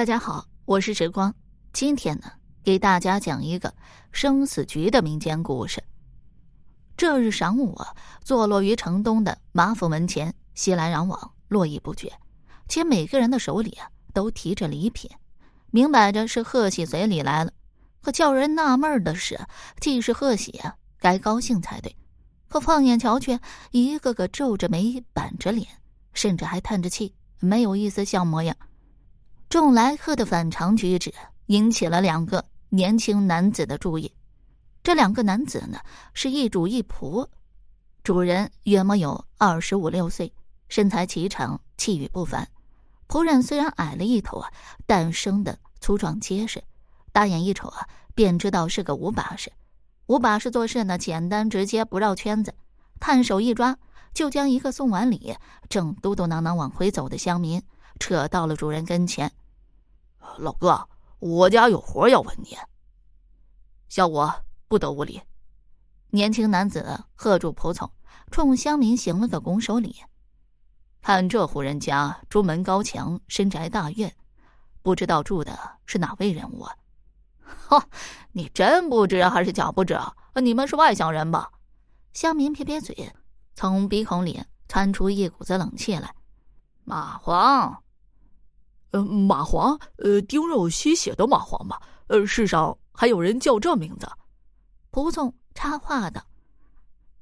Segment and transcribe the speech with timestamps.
[0.00, 1.34] 大家好，我是时光。
[1.74, 2.32] 今天呢，
[2.64, 3.74] 给大家讲一个
[4.12, 5.84] 生死局的民间故事。
[6.96, 7.78] 这日晌午，
[8.24, 12.10] 坐落于城东的马府门前，熙来攘往，络绎不绝，
[12.66, 15.10] 且每个人的手里啊都提着礼品，
[15.70, 17.52] 明摆着是贺喜随礼来了。
[18.00, 19.38] 可叫人纳闷的是，
[19.82, 21.94] 既是贺喜啊，该高兴才对，
[22.48, 23.38] 可放眼瞧去，
[23.70, 25.68] 一个个皱着眉，板着脸，
[26.14, 28.56] 甚至还叹着气，没有一丝笑模样。
[29.50, 31.12] 众来客的反常举止
[31.46, 34.14] 引起了两个年轻男子的注意。
[34.80, 35.80] 这两个男子呢，
[36.14, 37.26] 是一主一仆。
[38.04, 40.32] 主人约莫有二十五六岁，
[40.68, 42.46] 身材颀长，气宇不凡。
[43.08, 44.48] 仆人虽然矮了一头啊，
[44.86, 46.62] 但生的粗壮结实，
[47.10, 49.50] 大眼一瞅啊，便知道是个五把式。
[50.06, 52.54] 五把式做事呢，简单直接，不绕圈子，
[53.00, 53.76] 探手一抓，
[54.14, 55.34] 就将一个送完礼
[55.68, 57.60] 正嘟嘟囔囔往回走的乡民
[57.98, 59.28] 扯到了主人跟前。
[60.38, 62.56] 老哥，我家有活要问你。
[63.88, 64.28] 小五
[64.68, 65.20] 不得无礼。
[66.10, 67.90] 年轻男子喝住仆从，
[68.30, 69.96] 冲乡民行了个拱手礼。
[71.02, 74.14] 看这户人家朱门高墙，深宅大院，
[74.82, 76.76] 不知道住的是哪位人物啊？
[77.68, 77.86] 哈，
[78.32, 79.98] 你真不知还是假不知？
[80.34, 81.50] 你们是外乡人吧？
[82.12, 83.12] 乡民撇撇嘴，
[83.54, 86.14] 从鼻孔里窜出一股子冷气来。
[86.84, 87.82] 马黄。
[88.90, 91.78] 呃，蚂蟥，呃，叮肉吸血的蚂蟥嘛。
[92.08, 94.08] 呃，世上还有人叫这名字。
[94.90, 96.24] 仆从插话道。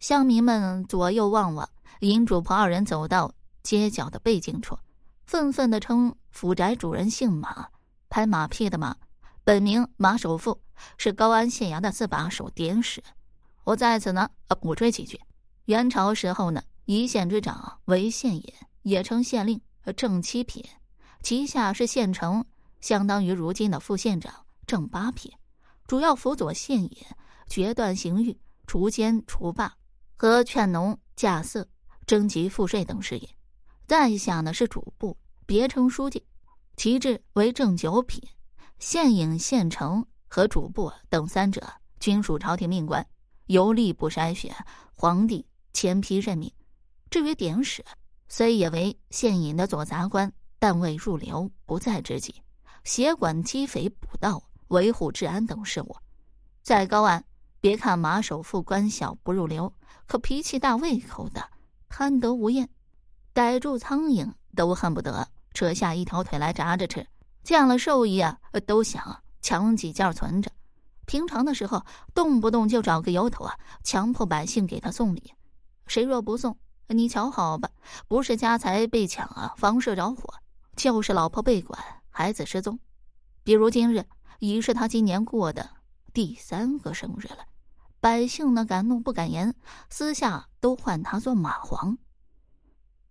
[0.00, 1.68] 乡民们左右望望，
[2.00, 3.32] 引主仆二人走到
[3.62, 4.76] 街角的背景处，
[5.24, 7.68] 愤愤的称府宅主人姓马，
[8.08, 8.96] 拍马屁的马，
[9.44, 10.60] 本名马首富，
[10.98, 13.00] 是高安县衙的四把手典史。
[13.62, 15.20] 我在此呢，呃，鼓吹几句。
[15.66, 18.44] 元朝时候呢，一县之长为县尹，
[18.82, 19.60] 也称县令，
[19.96, 20.64] 正七品。
[21.22, 22.44] 旗下是县城，
[22.80, 25.30] 相当于如今的副县长，正八品，
[25.86, 27.06] 主要辅佐县尹
[27.48, 29.72] 决断刑狱、除奸除霸
[30.16, 31.66] 和劝农稼色、
[32.06, 33.28] 征集赋税等事业。
[33.86, 35.16] 在下呢是主簿，
[35.46, 36.24] 别称书记，
[36.76, 38.20] 其职为正九品。
[38.80, 41.62] 县尹、县城和主簿等三者
[42.00, 43.06] 均属朝廷命官，
[43.46, 44.52] 由吏部筛选，
[44.96, 46.52] 皇帝签批任命。
[47.10, 47.84] 至于典史，
[48.28, 50.32] 虽也为县尹的左杂官。
[50.62, 52.36] 但未入流，不在之际，
[52.84, 55.96] 协管缉匪、捕盗、维护治安等事务。
[56.62, 57.24] 在高安，
[57.60, 59.74] 别看马首富官小不入流，
[60.06, 61.50] 可脾气大、胃口大、
[61.88, 62.68] 贪得无厌，
[63.32, 67.04] 逮住苍蝇都恨不得扯下一条腿来炸着吃。
[67.42, 70.48] 见了兽医啊，都想抢几件存着。
[71.06, 71.84] 平常的时候，
[72.14, 75.34] 动不动就找个由头啊，强迫百姓给他送礼。
[75.88, 76.56] 谁若不送，
[76.86, 77.68] 你瞧好吧，
[78.06, 80.32] 不是家财被抢啊，房舍着火。
[80.76, 82.78] 就是老婆被拐，孩子失踪。
[83.44, 84.06] 比如今日
[84.38, 85.70] 已是他今年过的
[86.12, 87.46] 第三个生日了，
[88.00, 89.54] 百姓呢敢怒不敢言，
[89.90, 91.98] 私下都唤他做马皇，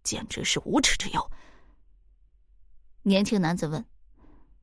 [0.04, 1.32] 简直是无耻之尤。
[3.04, 3.86] 年轻男子问：“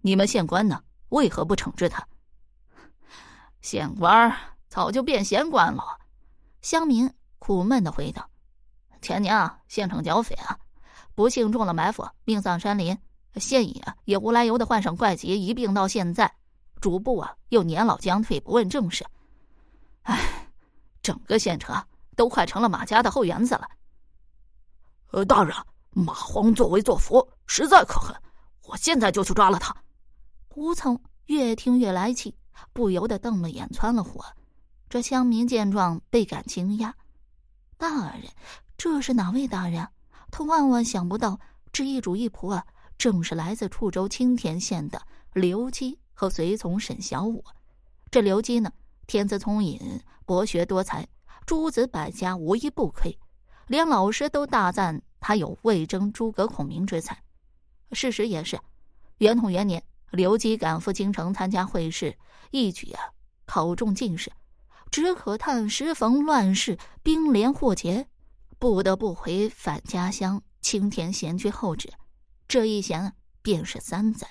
[0.03, 0.85] 你们县官呢？
[1.09, 2.07] 为何不惩治他？”
[3.61, 4.37] 县官
[4.69, 5.99] 早就变闲官了。
[6.61, 8.31] 乡民苦闷的回道
[9.01, 10.59] ：“前年啊，县城剿匪啊。”
[11.19, 12.97] 不幸中了埋伏，命丧山林。
[13.35, 16.33] 县尹啊，也无来由的患上怪疾，一病到现在。
[16.81, 19.05] 主簿啊，又年老将退，不问政事。
[20.03, 20.49] 唉，
[21.03, 21.75] 整个县城
[22.15, 23.69] 都快成了马家的后园子了。
[25.11, 25.53] 呃，大人，
[25.91, 28.15] 马荒作威作福，实在可恨。
[28.63, 29.75] 我现在就去抓了他。
[30.55, 32.33] 吴从越听越来气，
[32.73, 34.25] 不由得瞪了眼，窜了火。
[34.89, 36.93] 这乡民见状，倍感惊讶。
[37.77, 38.23] 大人，
[38.77, 39.85] 这是哪位大人？
[40.31, 41.39] 他万万想不到，
[41.73, 42.67] 这一主一仆啊，
[42.97, 45.01] 正是来自处州青田县的
[45.33, 47.45] 刘基和随从沈小五。
[48.11, 48.73] 这刘基呢，
[49.07, 51.07] 天资聪颖，博学多才，
[51.47, 53.19] 诸子百家无一不窥，
[53.67, 57.23] 连老师都大赞他有魏征、诸葛孔明之才。
[57.93, 58.59] 事实也是，
[59.19, 62.17] 元统元年，刘基赶赴京城参加会试，
[62.51, 63.01] 一举啊
[63.47, 64.31] 考中进士。
[64.91, 68.09] 只可叹时逢乱世，兵连祸结。
[68.59, 71.93] 不得不回返家乡青田闲居候旨，
[72.49, 74.27] 这一闲便是三载。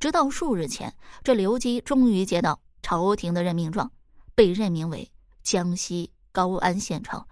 [0.00, 3.90] 直到数日前，这刘基终于接到朝廷的任命状，
[4.34, 5.08] 被任命为
[5.42, 7.24] 江西高安县丞。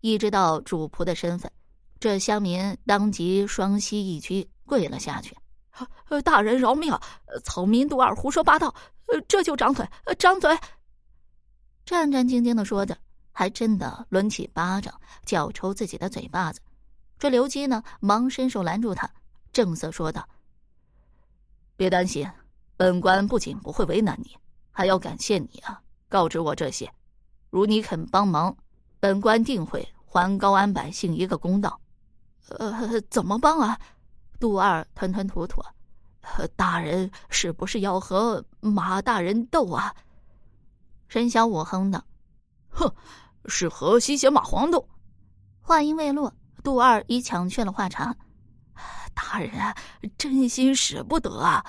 [0.00, 1.50] 一知道主仆的身份，
[1.98, 5.36] 这乡民当即双膝一屈，跪了下去
[6.22, 6.96] ：“大人饶命！
[7.44, 8.74] 草民杜二胡说八道，
[9.26, 9.88] 这就掌嘴，
[10.18, 10.56] 掌嘴！”
[11.84, 12.96] 战战兢兢的说着。
[13.40, 16.60] 还真的抡起巴掌，叫抽自己的嘴巴子。
[17.18, 19.10] 这刘基呢，忙伸手拦住他，
[19.50, 20.28] 正色说道
[21.74, 22.30] ：“别担心，
[22.76, 24.36] 本官不仅不会为难你，
[24.70, 25.80] 还要感谢你啊！
[26.06, 26.92] 告知我这些，
[27.48, 28.54] 如你肯帮忙，
[28.98, 31.80] 本官定会还高安百姓一个公道。
[32.50, 33.80] 呃，怎么帮啊？
[34.38, 35.62] 杜二吞吞吐吐。
[36.56, 39.94] 大人是不是要和马大人斗啊？
[41.08, 42.04] 沈小五哼道
[42.68, 42.94] ：“哼，
[43.46, 44.88] 是河西咸马黄豆。”
[45.60, 46.34] 话音未落，
[46.64, 48.16] 杜二已抢去了话茬
[49.14, 49.52] ：“大人
[50.18, 51.64] 真心使不得啊！”